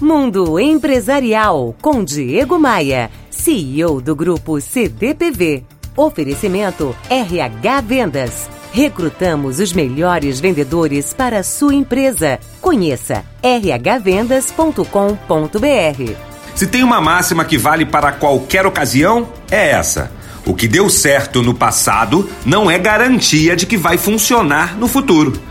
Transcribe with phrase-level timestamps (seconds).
[0.00, 5.62] Mundo Empresarial com Diego Maia, CEO do grupo CDPV.
[5.94, 8.48] Oferecimento RH Vendas.
[8.72, 12.38] Recrutamos os melhores vendedores para a sua empresa.
[12.60, 16.14] Conheça rhvendas.com.br.
[16.54, 20.10] Se tem uma máxima que vale para qualquer ocasião, é essa.
[20.46, 25.49] O que deu certo no passado não é garantia de que vai funcionar no futuro.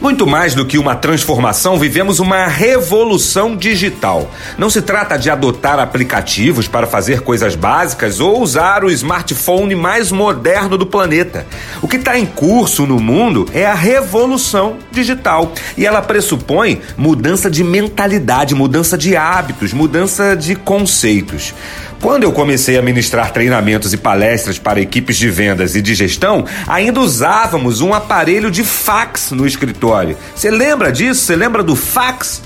[0.00, 4.30] Muito mais do que uma transformação, vivemos uma revolução digital.
[4.56, 10.12] Não se trata de adotar aplicativos para fazer coisas básicas ou usar o smartphone mais
[10.12, 11.44] moderno do planeta.
[11.82, 17.50] O que está em curso no mundo é a revolução digital e ela pressupõe mudança
[17.50, 21.52] de mentalidade, mudança de hábitos, mudança de conceitos.
[22.00, 26.44] Quando eu comecei a ministrar treinamentos e palestras para equipes de vendas e de gestão,
[26.66, 30.16] ainda usávamos um aparelho de fax no escritório.
[30.34, 31.22] Você lembra disso?
[31.22, 32.40] Você lembra do fax?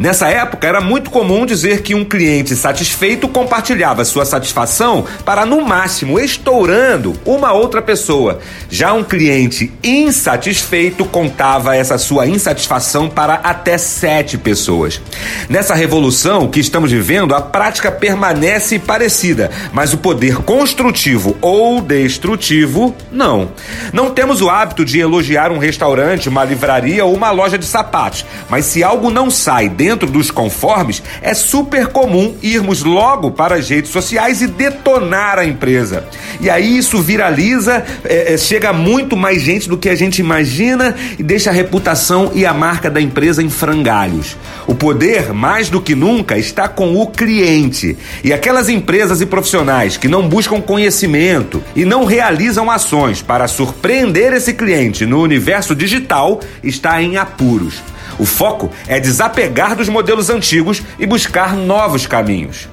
[0.00, 5.60] Nessa época, era muito comum dizer que um cliente satisfeito compartilhava sua satisfação para, no
[5.60, 8.38] máximo, estourando uma outra pessoa.
[8.70, 15.02] Já um cliente insatisfeito contava essa sua insatisfação para até sete pessoas.
[15.50, 22.96] Nessa revolução que estamos vivendo, a prática permanece parecida, mas o poder construtivo ou destrutivo,
[23.12, 23.50] não.
[23.92, 28.24] Não temos o hábito de elogiar um restaurante, uma livraria ou uma loja de sapatos,
[28.48, 33.56] mas se algo não sai dentro dentro dos conformes, é super comum irmos logo para
[33.56, 36.04] as redes sociais e detonar a empresa.
[36.40, 40.94] E aí isso viraliza, é, é, chega muito mais gente do que a gente imagina
[41.18, 44.36] e deixa a reputação e a marca da empresa em frangalhos.
[44.64, 47.98] O poder, mais do que nunca, está com o cliente.
[48.22, 54.34] E aquelas empresas e profissionais que não buscam conhecimento e não realizam ações para surpreender
[54.34, 57.82] esse cliente no universo digital está em apuros.
[58.18, 62.68] O foco é desapegar dos modelos antigos e buscar novos caminhos.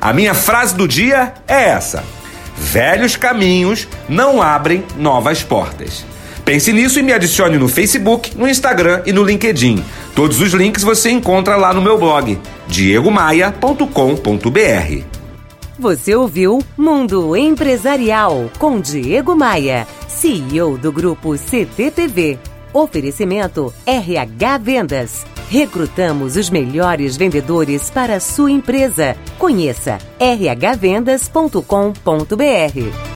[0.00, 2.04] A minha frase do dia é essa:
[2.56, 6.04] velhos caminhos não abrem novas portas.
[6.44, 9.84] Pense nisso e me adicione no Facebook, no Instagram e no LinkedIn.
[10.14, 15.18] Todos os links você encontra lá no meu blog, diegomaia.com.br.
[15.78, 22.38] Você ouviu Mundo Empresarial com Diego Maia, CEO do grupo CTPV.
[22.72, 25.26] Oferecimento RH Vendas.
[25.50, 29.16] Recrutamos os melhores vendedores para a sua empresa.
[29.38, 33.07] Conheça rhvendas.com.br.